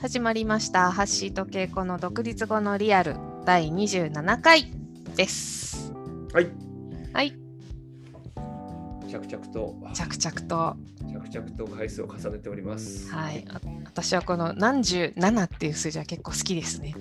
[0.00, 0.90] 始まりました。
[0.90, 4.72] ハッシーとケイコの独立後のリアル第27回
[5.14, 5.92] です。
[6.32, 6.50] はい。
[7.12, 7.36] はい、
[9.10, 10.76] 着々と、着々と。
[11.06, 13.12] 着々と回数を重ねております。
[13.12, 16.94] はい、あ私はこの何十7っていう数字は結構好きですね。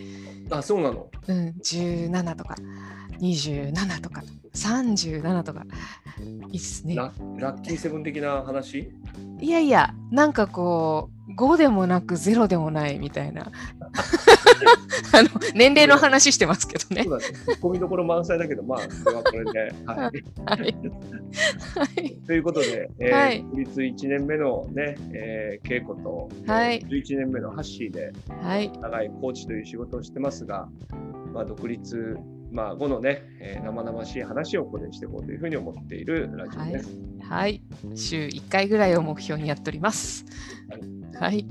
[0.50, 1.10] あ、そうなの。
[1.26, 2.56] うん、17とか
[3.22, 4.24] 27とか
[4.54, 5.66] 37とか
[6.20, 6.96] いいですね。
[6.96, 8.92] ララッキーセブン的な話？
[9.40, 13.52] いやいや、なんかこう、5でもなく0でもないみたいな。
[15.12, 17.10] あの年齢の話してますけどねそ。
[17.16, 17.34] うだね。
[17.34, 19.60] ツッコミどころ満載だけど、まあ、これはこれで。
[19.86, 19.98] はい。
[19.98, 20.14] はい。
[20.56, 22.16] はい。
[22.28, 28.72] ということで、えーはい独立1年目のね、えー、稽古と、はいえー11年目のハッシーで、はい。
[28.80, 30.70] 長いコーチという仕事をしてますが、
[31.34, 32.18] まあ、独立、
[32.52, 36.90] まあ、後のね、えー生々しい話をここでしていこうというふうに思っているラジオです。
[36.90, 37.09] はい。
[37.96, 40.26] 週1回ぐらいを目標にやっております。
[41.20, 41.46] はい。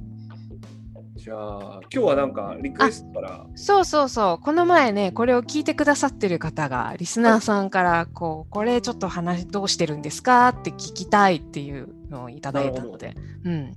[1.16, 4.42] じゃあ、今日はなんかリクエストから、そうそうそう。
[4.42, 13.72] この前ね、これを聞いてくださってる方が、リスナーさんから、こう、これちょっと話どうしてるんですかって聞きたいっていうのをいただいたので、うん。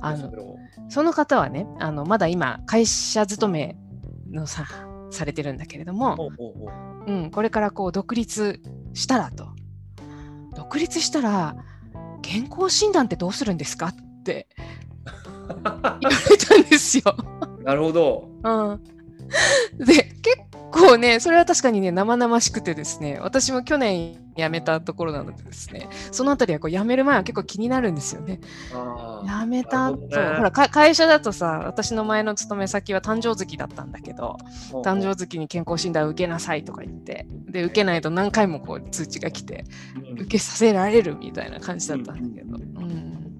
[0.00, 0.32] あの
[0.88, 3.76] そ、の方はね、あの、まだ今、会社勤め
[4.30, 4.64] のさ、
[5.10, 6.30] されてるんだけれども、
[7.06, 8.62] うん、これからこう独立
[8.94, 9.57] したらと。
[10.68, 11.56] 独立したら
[12.20, 14.46] 健康診断ってどうするんですかって
[15.48, 15.98] 言わ
[16.30, 17.04] れたんですよ。
[17.64, 18.28] なるほど。
[18.44, 18.84] うん、
[19.78, 20.38] で結
[20.78, 28.40] 構ねそれは確かにね生々しくてですね私も去年辞めたところなのでですねそのあたりはこう辞める前は結構気になるんですよね。
[28.72, 30.36] あ辞めた後、なるほどね。
[30.36, 39.64] ほらか会社だとさ私の前の勤め先は誕生月だったんだけどー誕生月に健康診断を受けなさいとか言ってで受けないと何回もこう通知が来て
[39.96, 40.20] うん。
[40.20, 43.34] 受けさせられるみたいな感じだったんだけど、うん、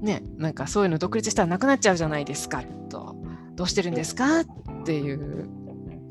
[0.00, 3.16] ねなんかそういうの独立したらなくなっちゃうじゃないですかと。
[3.54, 4.46] どうしてるんですかっ
[4.84, 5.48] ていう。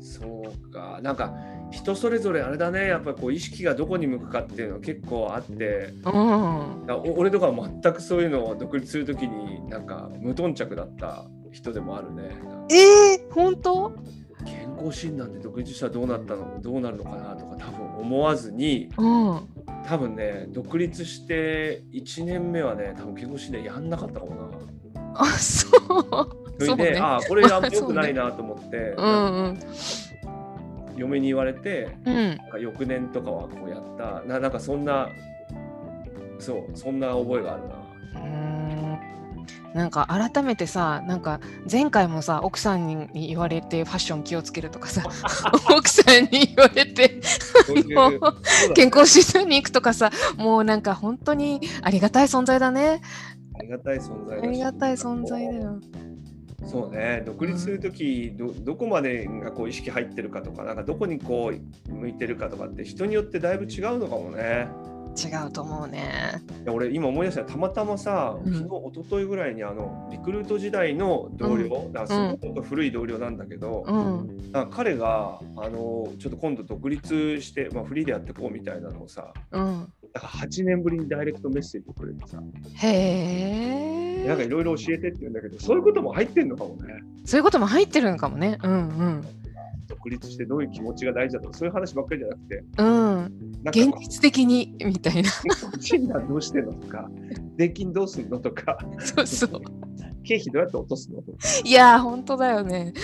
[0.00, 0.39] そう
[0.70, 1.00] か。
[1.02, 1.34] なんか
[1.70, 2.86] 人それぞれあれだね。
[2.88, 6.86] やっぱりこう意識がどこに向くかっていうのは結構あって、うん
[7.16, 12.30] 俺とかは全くそういうのを独立するときになんか無頓着だった人でもあるね。
[12.70, 13.92] えー、本当？
[14.46, 16.60] 健康診断で独立したらどうなったの？
[16.60, 19.40] どうなるのかなとか多分思わずにうん
[19.86, 24.50] 多分ね独立して1年目はね多分健康診断やんなかったかもな。
[25.14, 29.58] あそうそれで、ねああこれあんま良くないなと思って、うんうん
[31.00, 32.36] 嫁に言われてうん。
[32.36, 34.22] なんか翌年とかはこうやった。
[34.26, 35.08] ななんかそんな
[36.38, 37.74] そうそんな覚えがあるな。
[38.20, 38.56] うー。
[38.56, 38.60] ん
[39.74, 41.40] なんか改めてさなんか
[41.70, 45.04] 前回もさ奥さんに言われてファッション気をつけるとかさ
[45.70, 47.20] 奥さんに言われて
[48.74, 53.00] 健康診断に行くとかさもうなんか本当にありがたい存在だね。
[53.58, 55.80] ありがたい存在ありがたい存在だよ
[56.66, 61.52] そうね独立する時、どどこまでがこう意識入ってるかとかなんかどこにこ
[61.88, 64.68] う向いてるかとかって人によってだいぶ違うのかもね。
[65.16, 66.42] 違うと思うね。
[66.66, 67.44] 俺今思い出した。
[67.44, 68.54] たまたまさうん。
[68.54, 74.52] 昨日一昨日ぐらいにあのリクルート時代の同僚、だからすごく古い同僚なんだけど、うん。
[74.52, 79.62] なんか彼があのちょっと今度独立して、まあ、フリーでやっていこうみたいなのをさうん。
[79.62, 82.42] なんか8年ぶりにダイレクトメッセージをくれてさ。
[82.74, 82.88] へ
[84.24, 84.26] え。
[84.26, 87.02] なんかいろいろ教えてって言うんだけどそういうことも入ってんのかもね。
[87.24, 88.58] そういうことも入ってるのかもね。
[88.62, 89.24] うん
[89.90, 92.86] 独立してどういう気持ちが大事だとかそういう話ばっかりじゃなくてうん。
[92.86, 95.30] うんなんか現実的にみたいな。
[95.80, 97.10] 診断どうしてんのとか
[97.58, 99.50] 税金どうすんのとかそうそう。
[100.22, 101.38] 経費どうやって落とすのとか。
[101.64, 102.94] いやー本当だよね。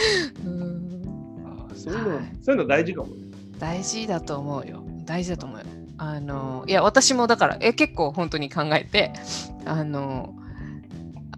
[0.46, 1.02] うん。
[1.44, 2.25] あーそういうの、はい。
[2.41, 3.14] そういうの大事かもね。
[3.58, 4.82] 大事だと思うよ。
[5.04, 5.64] 大事だと思うよ。
[5.98, 9.12] あのいや私もだからえ結構本当に考えて
[9.64, 10.34] あの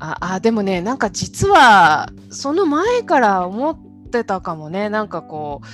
[0.00, 4.88] ああでもねなんか実はその前から思ってたかもね。
[4.88, 5.66] なんかこう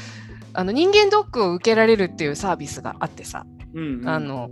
[0.52, 4.08] あの人間ドックを受けられるっていうサービスがあってさ、うんうん。
[4.08, 4.50] あの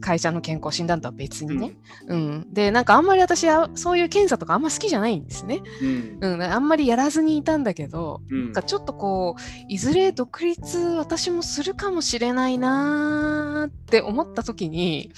[0.00, 1.76] 会社の健康診断とは別にね、
[2.08, 2.52] うん。
[2.52, 6.34] でなんかあんまり私はそういう検査とかあんま好きじゃないんですね、うん。
[6.34, 8.44] うん、あんまりやらずにいたんだけど、うん。
[8.46, 9.40] なんかちょっとこう
[9.72, 15.10] いずれ独立私もするかもしれないなーって思った時に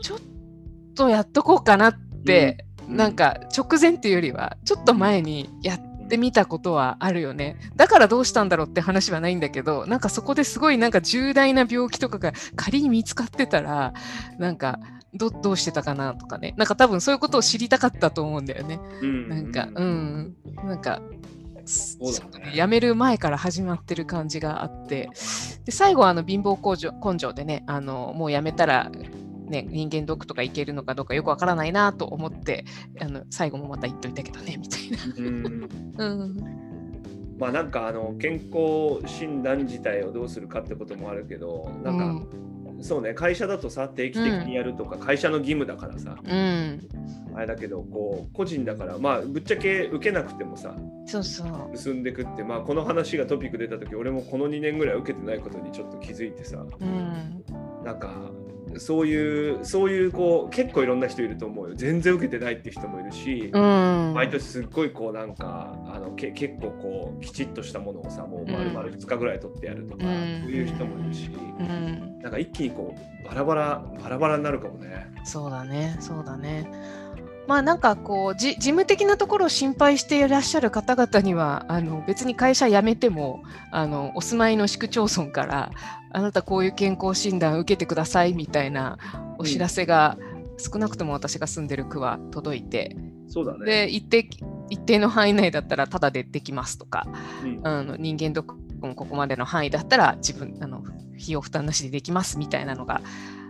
[0.00, 0.18] ちょっ
[0.94, 1.94] とやっとこうかなっ
[2.24, 2.96] て、うん。
[2.96, 7.56] なんか直前っていうよりはちょっと前にやってみたことはあるよね。
[7.76, 13.92] だからどうしたんだろうって話はないんだけどなんかそこですごいなんか重大な病気とかが仮に見つかってたら
[14.38, 14.78] なんか
[15.14, 16.54] どどうしてたかなとかね。
[16.56, 18.80] なんか多分そういうことを知りたかったと思うんだよね。
[19.02, 21.00] うんなんか、うん、なんか、
[21.64, 22.52] そうだね。
[22.54, 25.10] 辞める前から始まってる感じがあって、
[25.64, 28.90] で最後はあの貧乏根性根性でね、あのもう辞めたら
[29.48, 32.64] ね、人間ドックとか行けるのかどうかよくわからないなと思って
[33.00, 34.98] あの最後もまた言っといたけどねみたいな。
[35.16, 35.68] うん。
[35.96, 36.66] うん。
[37.38, 42.36] まあなんかあの健康診断自体をどうするかってこともあるけどなんか、
[42.80, 46.16] そうね会社だとさ定期的にやるとか、会社の義務だからさ。
[46.22, 46.88] うん、
[47.34, 50.74] あれだけどこう個人だからまあぶっちゃけ受けなくてもさ
[51.06, 51.76] そうそう。
[51.76, 56.58] 進んでくってまあこの話がトピック出た時俺もこの2年ぐらい受けてないことにちょっと気づいてさ。
[56.58, 57.44] うん、
[57.84, 58.14] なんか
[58.78, 61.74] そういうそういうこう結構いろんな人いると思うよ。
[61.74, 70.42] 全然受けてないっていう人もいるし、うん、毎年すっごいこうなんかあのけ結構こうきちっとしたものをさもう丸々2日ぐらい取ってやるとか、うん。
[70.42, 75.06] そういう人もいるし、うん、なんか一気にこうバラバラバラバラになるかもね。
[75.24, 76.70] そうだね、そうだね。
[77.46, 85.70] まあなんかこうじ事務的なところを心配していらっしゃる方々にはあの別に会社辞めてもあのお住まいの市区町村から
[86.12, 88.98] あなたこういう健康診断受けてくださいみたいな
[89.38, 90.16] お知らせが、
[90.58, 92.96] 少なくとも私が住んでる区は届いて
[93.28, 93.66] そうだね。
[93.66, 94.28] で一定
[94.70, 97.06] 一定の範囲内だったらタダでできますとか
[97.44, 103.00] うんあの人間ドックもここまでの範囲だったら自分あの費用負担なしでできますみたいなのが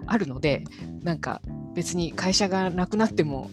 [0.07, 0.65] あるので
[1.03, 1.41] なんか
[1.75, 3.51] 別に会社がなくなっても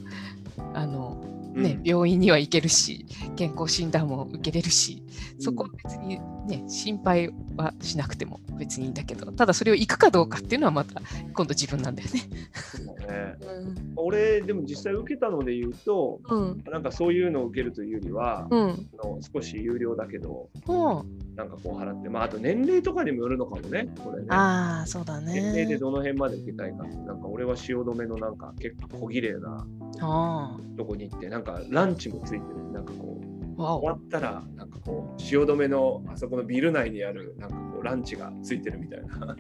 [0.74, 1.22] あの、
[1.54, 1.84] ねうん。
[1.84, 3.06] 病院には行けるし
[3.36, 5.04] 健康診断も受けれるし
[5.40, 11.02] そこは別に、ね、心配はしなくても別にいいんだけどただそれを行くかどうかっていうのはまた
[11.34, 12.22] 今度自分なんだよね。
[12.54, 13.36] そうだね。
[13.42, 13.94] うん。
[13.96, 16.64] 俺でも実際受けたので言うとうん。
[16.70, 18.90] なんかそういうのを受けるというよりは、うん。
[19.02, 21.36] あの少し有料だけどうん。
[21.36, 24.28] なんかこう払ってまああと年齢とかにもよるのかもねこれね。
[24.30, 25.34] ああそうだね。
[25.34, 26.84] 年齢でどの辺まで受けたいか。
[26.84, 29.66] ってなんか俺は汐留のなんか結構小綺麗な
[30.02, 32.72] あとこに行ってなんかランチもついてる。
[32.74, 33.23] なんかこう
[33.58, 39.36] 終わったらなんかこう汐留のあそこのビル内にあるなんかこうランチがついてるみたいな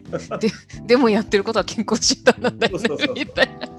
[0.81, 3.69] おでもやってることは健康診断なんだよねみたいな。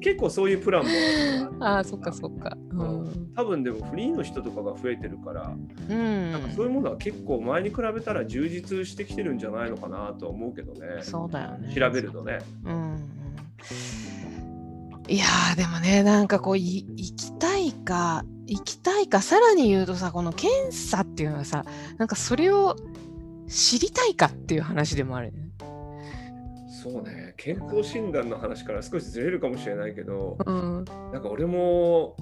[0.00, 2.56] 結構そういうプランもあるああそっかそっか。
[2.72, 5.52] ううんん多分でもフリーの人とかが増えてるから、
[5.88, 11.74] うんなんかそういうものは結構前に比べたら充実してきてるんじゃないのかなとは思うけどねそうだよね。
[11.74, 12.38] 調べるとね。
[15.08, 21.64] いやーでもねなんかこうい行きたいか行きたいかさらに言うとさこの検査っていうのはさ
[21.98, 22.74] なんかそれを
[23.46, 25.50] 知りたいかっていう話でもあるよね。
[26.82, 27.34] そうね。
[27.36, 30.84] 健康診断の話から少しずれるかもしれないけどうん。
[31.12, 32.16] なんか俺も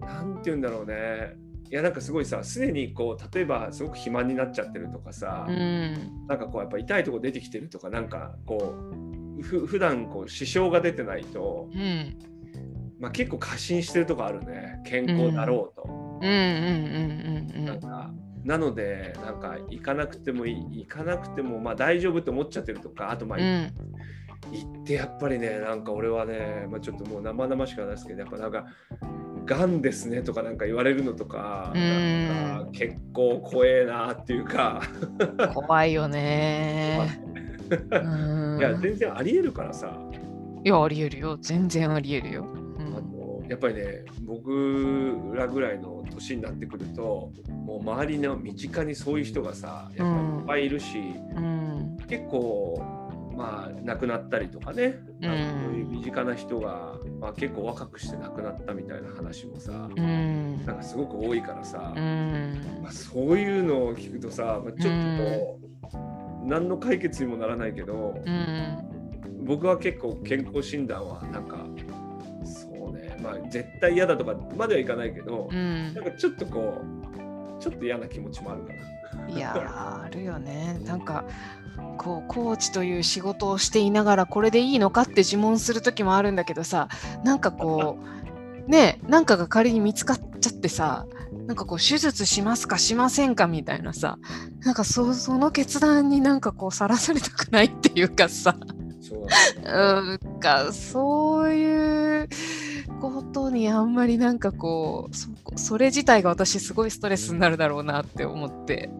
[0.00, 1.34] なんて言うんだろうね。
[1.70, 6.26] いやなんかすごいさすでにこう例えばすごく肥満になっちゃってるとかさ、うん。
[6.26, 8.74] なんかこうやっぱ痛いとこ出てきてるとかなんかこ
[9.38, 12.37] うふ普段こう支障が出てないと、うん
[12.98, 14.80] まあ、結構過信してるとこあるね。
[14.84, 16.18] 健康だろうと。
[16.20, 23.44] うんうんうんうんなのでなんか行かなくても行かなくてもまあ大丈夫と思っちゃってるとかあとまあ、うん。
[23.44, 23.74] うん
[24.52, 28.66] 行ってやっぱりねなんか俺はね、まあ、ちょっともう生々しくはないですけどやっぱなんか
[29.44, 32.28] 「がんですね」とかなんか言われるのとかうん。
[32.28, 34.82] なんか結構怖えなっていうか。
[35.54, 37.20] 怖いよね。
[37.90, 38.58] うん。
[38.58, 39.98] いや全然ありえるからさ。
[40.64, 41.36] いやありえるよ。
[41.40, 42.46] 全然ありえるよ。
[43.48, 50.98] やっぱりね僕らぐらいの年になってくるともう周りの身近にそういう人がさやっぱりいっぱいいるし、
[51.36, 51.96] うん。
[52.08, 52.82] 結構
[53.36, 60.64] まあ亡くなったりとかね、そういう身近な人が、まあ、結構若くして亡くなったみたいな話もさ、うん。
[60.66, 62.80] なんかすごく多いからさ、うん。
[62.82, 66.00] まあ、そういうのを聞くとさ、まあ、ちょっとこ
[66.44, 69.44] う、何の解決にもならないけど、うん。
[69.44, 71.64] 僕は結構健康診断はなんか
[73.28, 75.94] まあ絶対嫌だとかまではいかないけど、うん。
[75.94, 76.80] なんかちょっとこ
[77.58, 79.28] うちょっと嫌な気持ちもあるかな。
[79.28, 80.80] いやー あるよね。
[80.84, 81.24] なんか
[81.98, 86.88] こうコーチという仕事をしていながらこれでいいのかって自問する時もあるんだけどさ
[87.24, 87.98] なんかこ
[88.66, 91.06] う ねなんかが仮に見つかっちゃってさ
[91.46, 94.18] なんかこう手術しますかしませんかみたいなさ
[94.64, 98.56] なんかそその決断になんかこうさらされたくないっていうかさ。
[99.00, 99.26] そう
[99.64, 102.28] うんかそういう
[102.98, 108.90] ことにあんまりなんかこうそそれ自体が私すごいストレスになるだろうなって思って。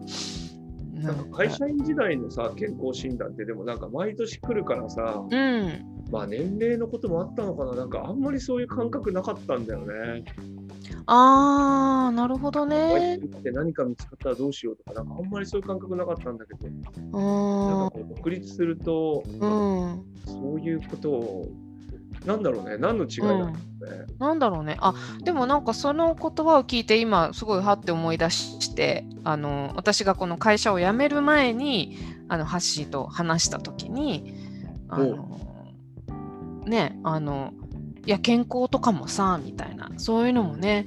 [0.93, 1.37] なんか。
[1.37, 7.75] 会社員時代のさ健康診断ってでもなんか毎年来るからさ、うん、まあ年齢のこともあったのかな。
[7.75, 10.23] なんかあんまりそういう感覚なかったんだよね。
[11.05, 13.17] ああなるほど毎ね。
[13.17, 20.09] 年来て何か見つかったらどうしようとかなんかあんまりそういう感覚なかったんだけど、うなんかこう独立するとうん。
[20.25, 21.47] そういうことを
[22.29, 22.77] なんだろうね。
[22.77, 24.05] 何の違いなんだろうね。
[24.19, 24.77] なんだろうね。
[24.79, 24.93] あ
[25.23, 34.35] でもなんかその言葉を聞いて今すごいはって思い出してあの私がこの会社を辞める前にあのハッシーと話した時に
[34.89, 35.39] あの
[36.65, 37.53] ねあの
[38.05, 39.89] いや健康とかもさみたいな。
[39.97, 40.85] そういうのもね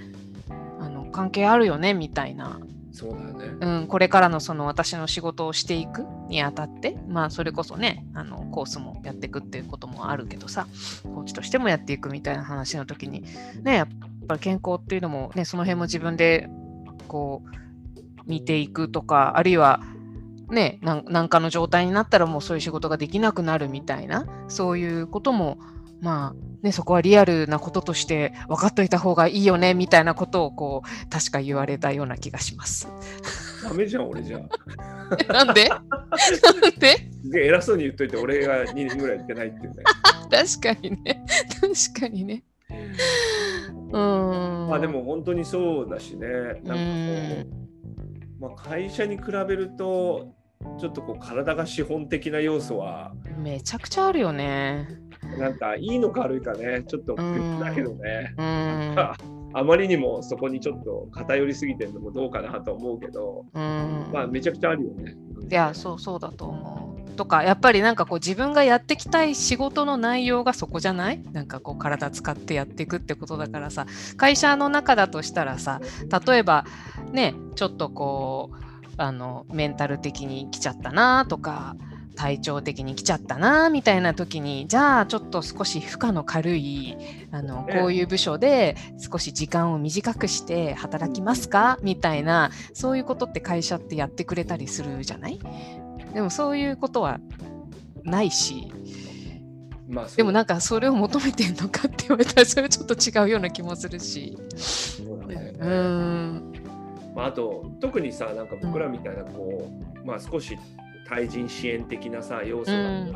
[0.79, 2.61] あの関係あるよねみたいな
[2.93, 3.57] そうだよね。
[3.61, 10.67] うん、これからのその私の仕事をしていくにあたって、まあ、それこそねあのコースもやっていくっていうこともあるけどさ
[11.03, 13.25] コーチとしてもやっていくみたいな話の時に
[13.63, 13.89] ねやっ
[14.29, 16.49] ぱり健康っていうのもねその辺も自分で
[17.09, 17.51] こう
[18.27, 19.81] 見ていくとかあるいは
[20.51, 25.59] ねかの状態になったらもうそういう仕事ができなくなるみたいなそういうことも
[26.03, 32.89] まあねそこはリアルなこととして分かっといた方がいいよねみたいなことをこう確か言われたような気がします。
[33.63, 35.33] ダメじゃん、俺じゃあ。
[35.33, 35.69] なんで？
[35.69, 35.83] なん
[36.79, 37.09] で？
[37.47, 39.85] 偉そうに言っといて、俺が2年ぐらい言ってないっていうね。
[40.29, 41.25] 確かにね。
[41.61, 42.43] 確かにね。
[42.69, 44.69] うーん。
[44.69, 46.27] まあでも本当にそうだしね。
[46.27, 47.47] なんかこうんう、
[48.41, 50.35] まあ、会社に比べると、
[50.81, 54.89] ちょっとこう体が資本的な要素は、めちゃくちゃあるよね。
[55.39, 58.35] なんかいいのか悪いかね、ちょっと別だけどね。
[58.37, 58.95] うん。
[58.99, 59.17] あ
[59.55, 64.11] あまりにもそこにちょっと偏りすぎてるのもどうかなと思うけど、うん。
[64.13, 65.15] まあめちゃくちゃあるよね。
[65.51, 67.11] いや、そうそうだと思う。
[67.13, 71.23] とか、やっぱりなんかこう自分がやってきたい仕事の内容がそこじゃない？
[71.33, 73.85] なんかこう体使ってやっていくってことだからさ、
[74.17, 75.81] 会社の中だとしたらさ、
[76.27, 76.65] 例えば
[77.11, 78.57] ねちょっとこう
[78.97, 81.77] あのメンタル的に来ちゃったなとか
[82.23, 86.97] 体調的に来ちゃったなみたいな時にじゃあちょっと少し負荷の軽い
[87.33, 95.41] あのねこういう部署で少し時間を短くして働きますかみたいなそういうことって会社ってやってくれたりするじゃない？
[96.15, 97.19] でもそういうことは
[98.05, 98.73] ないし。
[99.89, 104.39] まあでもなんかそれを求めてんのかって言われたらそれはちょっと違うような気もするし。
[104.57, 105.55] そうだね。
[105.59, 106.53] うーん。
[107.17, 109.69] まあ、あと特にさなんか僕らみたいなこ
[110.03, 110.57] う、まあ、少し
[111.09, 113.15] 対人支援的なさ要素がある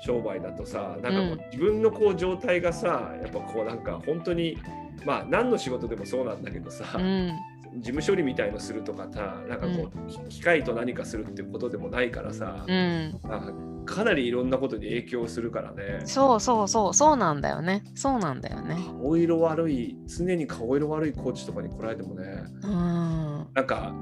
[0.00, 4.56] 商売だとさ、なんかこうんう自分のこう状態がさやっぱこうなんか本当に
[5.04, 7.32] まあ何の仕事でもそうなんだけどさ、うん。
[7.76, 13.20] 事務処理みたいのするとかさなんかこう、き機械と何かするってことでもないからさ、うん。
[13.24, 16.00] なんかかなりいろんなことに影響するからね。
[16.04, 17.82] そうそうそうそうなんだよね。
[17.94, 18.74] そうなんだよね。
[18.74, 22.44] 顔色悪い常に顔色悪いコーチとかに来られてもね。
[22.62, 23.46] うん。
[23.54, 23.94] なんか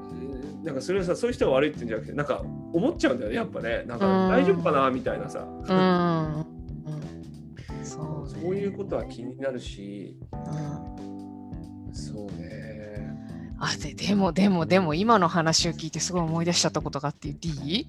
[0.64, 2.42] なんかそれはさそういう人が悪いって言うんじゃなくてなんか
[2.76, 3.84] 思っちゃうんだよねやっぱね。
[3.86, 4.30] なんかうん。
[4.30, 6.40] 大丈夫かなみたいなさ、うん。
[6.40, 7.84] うん。
[7.84, 10.18] そうそういうことは気になるし。
[10.32, 11.94] うん。
[11.94, 12.55] そうね
[13.58, 17.88] あででもでもでも今の話を聞いてすごい思い出しちゃったことがあって言っていい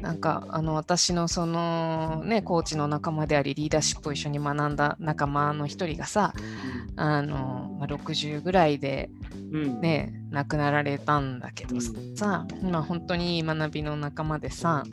[0.00, 6.34] なんかあの私のそのねコーチの仲間でありリーダーシップを一緒に学んだ仲間の一人がさ
[6.96, 9.10] あの、まあ、60ぐらいで
[9.52, 9.80] うん。
[9.80, 12.16] ね亡くなられたんだけどうん。
[12.16, 14.84] さ、まあ本当にいい学びの仲間でさ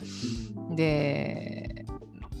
[0.70, 1.84] で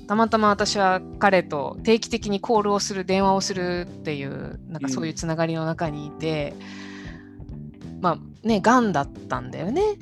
[0.06, 6.54] たまたま私は彼と定期的にコールをする電話をするっていうなんかそういうつながりの中にいて、
[8.04, 9.96] まあねがんだったんだよね。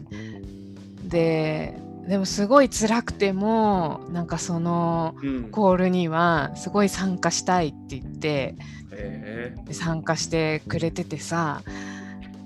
[1.04, 1.78] で
[2.08, 5.50] でもすごい辛くてもなんかそのうん。
[5.52, 8.56] コールにはすごい参加したいって言って
[8.90, 9.54] え。
[9.64, 11.62] で参加してくれててさ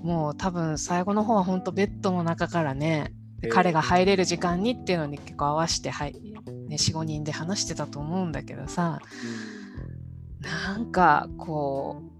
[0.03, 3.11] もう多分最後の方は本当ベッドの中からね
[3.41, 3.47] え。
[3.47, 8.99] 彼が入れる時間にっていうのに結構合わせて、はいね、45人で話してたと思うんだけどさ
[10.41, 12.16] なんかこう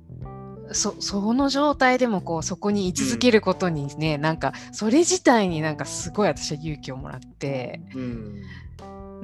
[0.71, 7.81] そその状態でもこうそこに居続けることにね、なんかそれ自体になんかすごい私は勇気をもらって。
[7.95, 8.41] うん。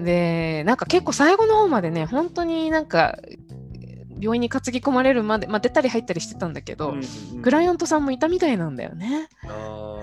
[0.03, 3.19] でなんか結構最後の方までね本当になんか
[4.19, 7.03] 病院に担ぎ込まれるまで、まあ、出たり入ったりしてたんだけど、うん
[7.41, 9.27] クライアントさんもいたみたいなんだよね。
[9.45, 10.00] あ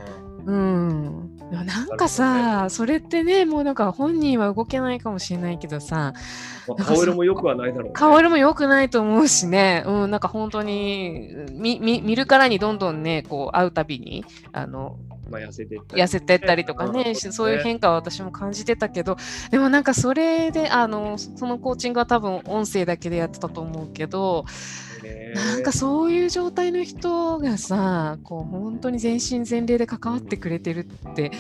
[2.00, 7.90] かさ、それってね、もうなんか本人は動けないかもしれないけどさ、ーまあ顔色も良くはないだろうね。
[7.92, 14.96] 顔色も良くないと思うしね、うん、なんか本当に見見見るからにどんどんね、こう会うたびに、あの、
[15.28, 19.18] まあ痩せてったり痩せてったりとかね、うんそういう変化は私も感じてたけど、
[19.50, 24.89] でもなんかそれで、あの、そのコーチングは多分音声だけでやってたと思うけど、ね
[25.34, 31.30] なんかそういう状態の人がさ、こう本当に全身全霊で関わってくれてるって、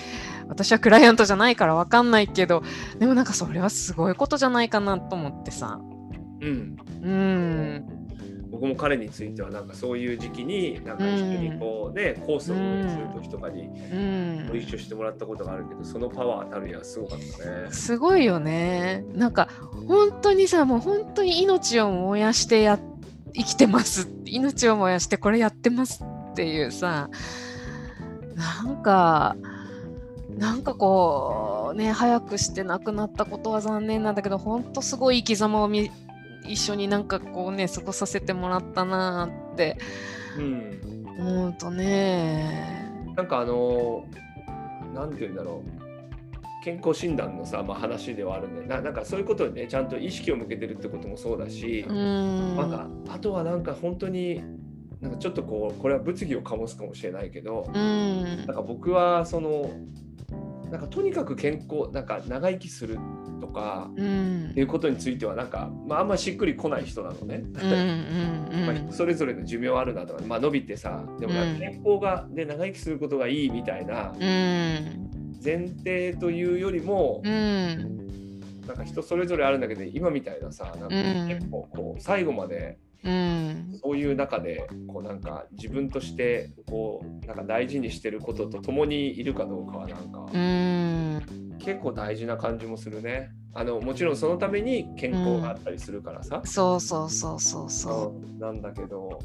[0.48, 2.62] 私はクライアントじゃないからわかんないけど、
[2.98, 5.80] でもなんかそれはすごいことじゃないかなと思ってさ。
[6.40, 7.96] うんうん。
[8.50, 14.56] 僕も彼についてはなんかそういう時期になんか一緒にこうね、コースをする時とかにうんご。
[14.56, 17.70] 一緒してもらったことがあるけどそのパワーたるやすごかったね。
[17.70, 19.04] すごいよね。
[19.14, 19.48] なんか
[19.86, 22.74] 本当にさ、もう本当に命を燃やしてや
[23.34, 24.08] 生きてます。
[24.26, 27.10] 命を燃やしてこれやってますっていうさ、
[28.34, 29.36] なんか、
[30.38, 35.90] なんかこうね、早くして亡くなったことは残念なんだけど、本当すごい生き様を見
[36.46, 39.76] 一緒になんかこうね過ごさせてもらったなって
[40.38, 42.88] うん、思うとね。
[43.16, 44.06] なんかあの
[44.94, 45.89] なんて言うんだろう
[46.62, 52.56] 健康診断のさ、まあ、話ではあるんでななんかそういうことにねちゃんと意識を向けてるってこともそうだし、うん。
[52.56, 54.42] なんかあとはなんか本当に
[55.00, 58.24] なんかちょっとこうこれは物議を醸すかもしれないけど、うん。
[58.24, 59.70] なんか僕はその
[60.70, 62.98] なんかとにかく健康なんか長生きする
[63.40, 64.48] とかうん。
[64.50, 67.42] っていうことについてはなんか、まあ、あんましっくりこない人なのね。
[68.86, 75.09] まそれぞれの寿命あるなとか、まあ、伸びてさでもなんか健康がで長生きすることがいいみたいなうん
[75.42, 78.00] 前提というよりも、うん。
[78.66, 80.90] なんか人それぞれあるんだけど今みたいなさなんかう
[81.24, 81.28] ん。
[81.28, 83.78] 結構こう最後までうん。
[83.82, 91.56] そういう中でこうなんか自分としてこうなんか大事にしてることと共にいるかどうかはなんかうん。
[91.58, 93.30] 結構大事な感じもするね。
[93.52, 98.36] あのもちろんそのために健康があったりするからさ、そうそうそうそうそう。
[98.36, 98.38] ん。
[98.38, 99.18] なんだけど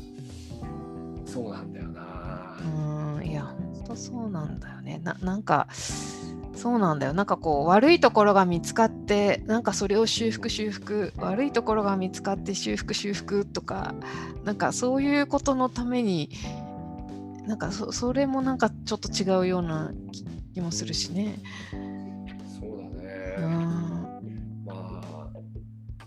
[1.25, 2.57] そうなんだよな。
[2.59, 3.17] う。
[3.17, 3.25] うん。
[3.25, 5.67] いや本当そうなんだよねななんか
[6.55, 13.93] そうなんだよなんかこう悪いところが見つかってなんかそれを修復修復悪いところが見つかって修復修復とか
[14.43, 16.29] なんかそういうことのために
[17.45, 20.25] なんかそそれもなんかちょっと違うような気
[20.55, 21.35] 気もするしね。
[22.59, 23.35] そうだね。
[23.39, 23.84] うんまあ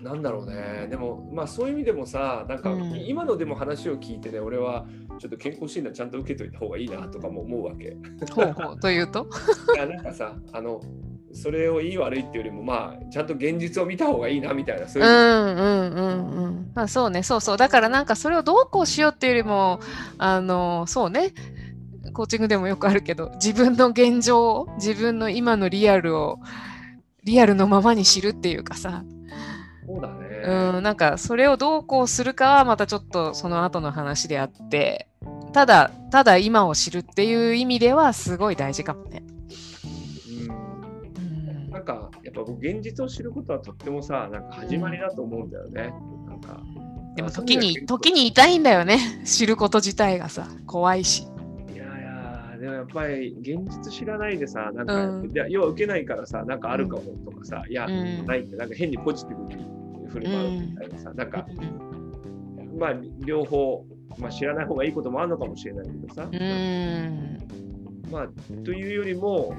[0.08, 0.86] なんだろうね。
[0.88, 2.94] でもまあそういう意味でもさなんかうん。
[3.06, 4.86] 今のでも話を聞いてね、俺は
[5.18, 7.96] ちょっと健康診断ちゃんと受けといた方がいいなとかも思うわけ。
[8.32, 8.80] ほうほう。
[8.80, 9.26] というと？
[9.74, 10.80] いやなんかさあの
[11.32, 16.44] それをいい悪いっていうよりもまあちゃんと現実を見た方がいいなみたいなそういう、うんうんうん。
[16.44, 16.70] うん。
[16.74, 17.56] まあそうね、そうそう。
[17.56, 19.80] だからなんかそれをどうこうしようっていうよりも、
[20.16, 21.34] あの、そうね、
[22.14, 26.38] コーチングでもよくあるけど、自分の現状を、自分の今のリアルを、
[27.24, 29.04] リアルのままに知るっていうかさ、
[29.88, 30.42] そうだね。
[30.44, 35.08] うん、なんかそれをどうこうするかはまたちょっとその後の話であって、
[35.54, 39.22] ただ、ただ今を知るっていう意味ではすごい大事かもね。
[39.24, 45.92] うんうんなんかやっぱ僕現実を知ることはとってもさなんか始まりだと思うんだよね。
[46.26, 46.60] なんか
[47.14, 48.98] でも時に、時に痛いんだよね。
[49.26, 51.26] 知ること自体がさ、怖いし。
[52.58, 55.32] でもやっぱり現実知らないでさ、なんか、うん。
[55.48, 58.26] 要は受けないからさ、なんかあるかもとかさ、いや、うん。
[58.26, 61.46] ないって、なんか変にポジティブに振る舞うみたいなさ、なんか、
[62.78, 62.94] まあ、
[63.24, 63.84] 両方、
[64.18, 67.38] まあ、知らない方がいいこともあるのかもしれないけどさ、うん。
[68.10, 68.28] まあ、
[68.64, 69.54] というよりも、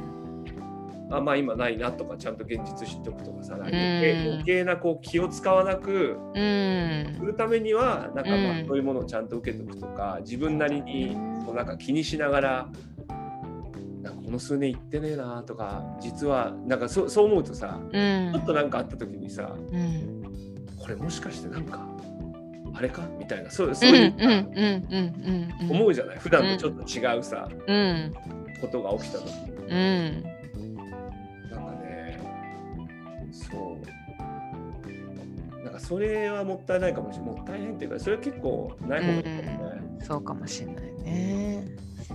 [1.11, 7.15] あまあ今ないなとかちゃんと現実知っておくとかさ、余計余計なこう気を使わなくうん。
[7.19, 12.69] するためにはなんかまあうんそういうものをちゃんと受けておくとか自分なりにこうなんか気にしながら
[14.01, 18.31] なんかこの数年行ってねえなとか実はなんかそうそう思うとさうん。
[18.33, 20.23] ちょっとなんかあった時にさうん。
[20.77, 21.87] これもしかしてなんか
[22.75, 24.13] あれかみたいなそうそういう
[25.69, 26.19] 思うじゃない？
[26.19, 26.75] 普段とちょっ
[27.11, 28.13] と違うさうん。
[28.61, 29.29] ことが起きた時。
[29.69, 29.75] う
[33.39, 33.77] そ
[35.61, 35.63] う。
[35.63, 37.35] なんかそれはもったいないかもしれない。
[37.35, 39.97] もったいないっていうかそれは結構ない方がいいかもね。
[40.01, 41.65] そうかもしれないね。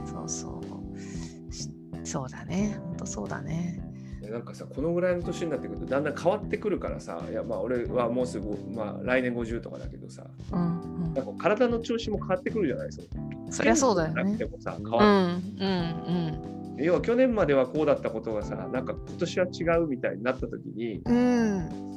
[0.07, 1.53] そうそう。
[1.53, 1.69] し
[2.05, 2.79] そうだね。
[2.83, 3.81] ほんとそうだね。
[4.21, 13.05] でなんかさこのぐらいの年になってくるとだんだん変わってくるからさいやまあ俺はもうすぐ、まあ、来年50とかだけどさうんなんか体の調子も変わってくるじゃないですか。
[13.17, 13.49] う。
[13.51, 14.25] んそりゃそうだよね。
[14.25, 21.95] なくてもさ変うんわっうん要は去年まではこうだったことがさなんか今年は違うみたいになった時にうんうん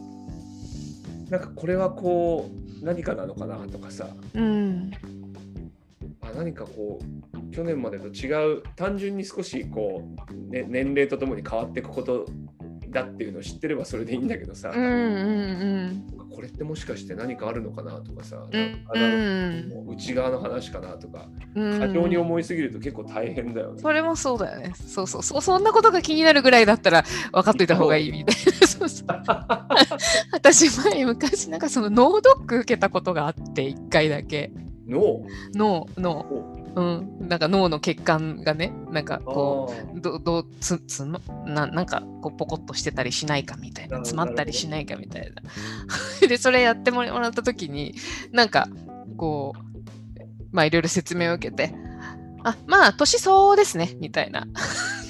[1.30, 2.50] なんかこれはこ
[2.82, 4.92] う何かなのかなとかさうん。
[6.22, 12.26] あ何かこう去年までと違う単純に少しこう、ね、年齢とともに変わっていくこと
[12.90, 23.82] だっていうのを知ってればそれでいいんだけどさ、うんうんこれってもしかして何かあるのかなとかさ、うんうん内側の話かなとかうん過剰に思いすぎると結構大変だよね。
[23.82, 24.74] それもそうだよね。
[24.76, 25.42] そうそうそう。
[25.42, 28.68] そんなことが気になるぐらいだったら分かっといた方がいいみたいな。
[28.68, 29.08] そうそう
[30.32, 34.52] 私前昔なんかその脳ドック受けたことがあって1回だけ。
[34.88, 35.26] 脳？
[35.56, 36.67] 脳、脳。
[36.76, 37.28] うん。
[37.28, 43.98] なんか脳の血管がね、なんかこあう、どどうつつまななんかこうポコッとしてたりしないかみたいな。
[43.98, 45.42] 詰まったりしないかみたいな。
[46.28, 47.96] でそれやってもらった時に
[48.32, 48.68] なんか
[49.18, 49.78] こう
[50.52, 51.74] まあいろいろ説明を受けて
[52.44, 54.48] あまあ年相応ですねみたいな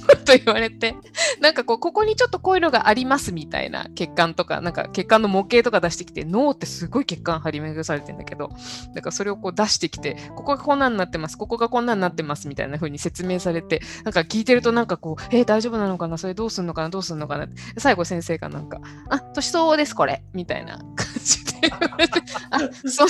[0.07, 0.95] こ と言われて。
[1.41, 8.49] なんかこうここにちょっとこういうのがありますみたいな血管とかなんか血管の模型とか出してきて脳ってすごい血管張り巡らされてんだけど
[8.95, 17.55] だからそれをこう出してきてここがこんなんなってますここがこんなんなってますみたいな風に説明されてなんか聞いてるとなんかこうえー大丈夫なのかなそれどうすんのかなどうすんのかなって。
[17.77, 21.71] 最後先生がなんかあ年相応ですこれみたいな 感じで。
[22.51, 23.09] あそう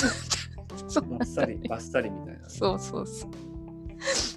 [0.88, 2.48] そうバッサリ、バッサリみたいな。
[2.48, 3.30] そうそうそう。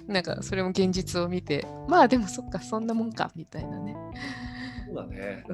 [0.06, 3.96] なんかそれも現実を見て、まあでもそっか、そんなもんかみたいなね。
[4.86, 5.44] そうだね。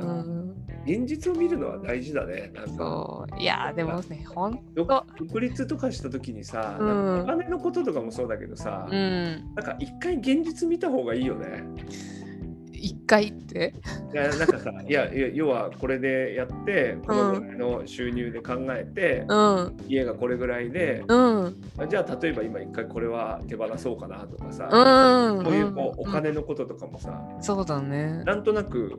[0.85, 2.51] 現実を見るのは大事だね。
[2.55, 11.63] なんかそういやーでもね、ほん独立とかした時にさ、うんお金のこととかもそうだけどさ、うん、なんか一回現実見た方がいいよね。
[12.79, 13.75] 一回って？
[14.13, 21.15] いやなんかさ、 いや、要はこれでやって、このぐらいの収入で考えて、うん、家がこれぐらいで、う
[21.49, 21.57] ん、
[21.89, 25.45] じゃあ例えば今一回これは手放そうかなとかさ、うん。
[25.45, 28.23] こういうこうおん金のこととかもさ、そうだね。
[28.25, 28.99] なんとなく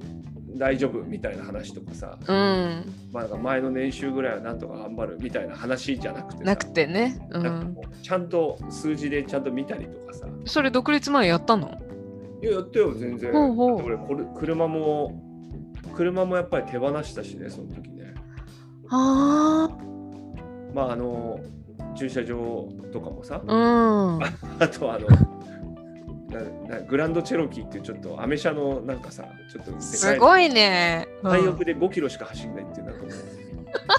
[0.55, 7.17] 大丈夫みたいな話とかさ、うん、まあ、なんか前の年収ぐらいはなんとか頑張るみたいな話じゃなくてさなくてね。
[7.31, 7.77] うん。
[8.01, 11.79] ちゃんと数字でちゃんと見たりとかさ、それ独立前やったの？
[12.41, 13.31] いややったよ全然。
[13.31, 15.23] ほうほう俺これ車も
[15.95, 18.13] 車もやっぱり手放したしねその時ね。
[18.89, 19.69] あ
[20.73, 21.39] まああの
[21.95, 24.23] 駐車場とかもさ、あ、うん。
[24.23, 25.07] あとあの
[26.29, 31.07] ななグランドチェロキーっていうちょっとアメ車のなんかさちょっとすごいね。
[31.23, 33.13] うんで5キロしか走んないっていうなんかもう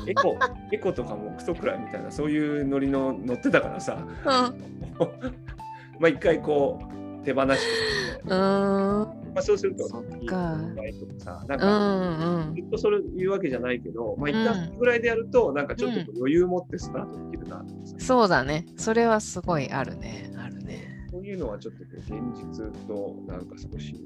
[0.06, 0.38] エコ
[0.72, 4.10] エコとかもクソくらいみたいなそういうノリの乗ってたからさうん。
[5.98, 8.30] まあ一回こう手放して、うん。
[8.30, 12.54] まあ、そうするとそっかいいとかさなんうか、ん。
[12.54, 18.66] ずっとそれ言うわけじゃないけど、まあ、一旦うんぐらいでやると、なんかちょっと余裕持ってスタートできるなとかさ、そうだね。
[18.76, 20.30] それはすごいあるね。
[20.36, 21.06] あるね。
[21.10, 24.02] そういうのはちょっと現実となんか少し、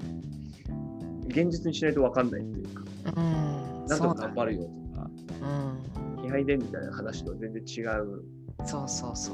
[1.27, 2.83] 現実にしないと分かんないっていうか、
[3.15, 3.85] うん。
[3.87, 5.09] なんとか頑張るよとか、
[6.17, 6.21] うん。
[6.23, 8.23] 気配でみたいな話とは全然違う
[8.65, 9.33] そうそうそ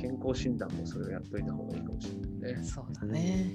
[0.00, 2.64] 健康診断もそれをやっといた方がいいかもしれないね。。
[2.64, 3.52] そうだね。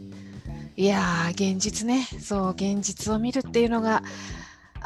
[0.78, 2.08] いやー、現実ね。
[2.20, 4.04] そう、現実を見るっていうのが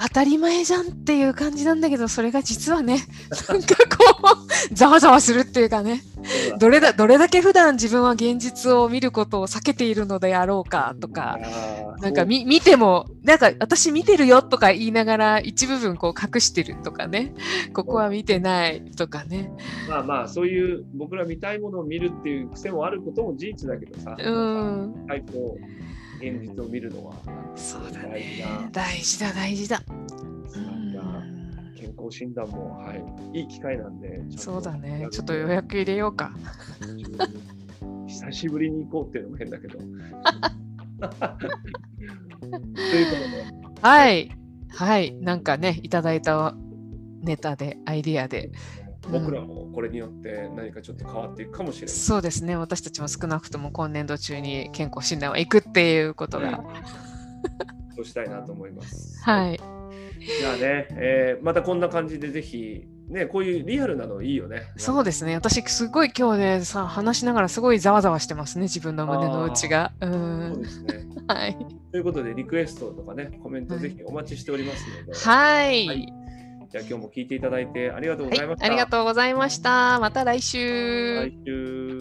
[0.02, 3.00] 当たり前じゃんっていう感じなんだけど、それが実はね、
[3.50, 6.04] なんかこう、ざわざわするっていうかね。
[6.60, 11.38] どれだどれだけ普段自分は現実を見ることを避けているのであろうかとか、
[12.00, 17.34] なんかみ見ても、なんか私見てるよとか言いながら一部分こう隠してるとかね、
[17.74, 19.52] ここは見てないとかね。
[19.90, 27.14] まあまあ、そういう僕ら見たいものを見るっていう癖もあることも事実だけどさ、うん、はい、こう現実を見るのは
[27.56, 28.70] そうだ大事なね。
[28.72, 29.82] 大事だ、大事だ。
[31.76, 32.94] 健康診断も、は
[33.34, 35.08] い、いい機会なんで、そうだね。
[35.12, 36.34] ちょっと予約入れようか。
[38.08, 39.80] 久しぶりに行こうっていうのも変だけど。
[43.82, 44.32] はい。
[44.70, 45.14] はい。
[45.14, 46.56] なんかね、いただいた
[47.22, 48.52] ネタで、アイディアで。
[49.08, 51.96] 僕らもこれによって何かちょっと変わっていくかもしれない。
[51.96, 52.56] そうですね。
[52.56, 56.64] 私たちも少なくとも今年度中に健康診断は行くっていうことが。
[57.96, 59.22] そうしたいなと思います。
[59.24, 59.58] はい。
[59.58, 64.64] じゃあね、えーまたこんな感じでぜひ、ね、こういうリアルなのいいよね。
[64.78, 65.36] そうですね。
[65.36, 68.64] 私、すごい今日ね、さ、話しながらすごいざわざわしてますね。
[68.64, 69.94] 自分の胸の内が。
[70.02, 70.06] う。
[70.06, 71.08] そうんですね。
[71.28, 71.58] はい。
[71.92, 75.88] ということで、リクエストとかね、コメントはいぜひお待ちしておりますので、はい。
[75.88, 76.19] はい
[76.70, 78.66] じゃあ今日も聞いていただいてありがとうごはいざいました。
[78.66, 80.00] ありがとうございました。
[80.00, 81.16] また来週。
[81.16, 82.00] 来週。